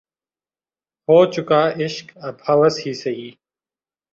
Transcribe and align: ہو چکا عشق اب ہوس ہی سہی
ہو 1.07 1.17
چکا 1.33 1.61
عشق 1.83 2.07
اب 2.27 2.35
ہوس 2.45 2.75
ہی 2.83 2.91
سہی 3.01 3.27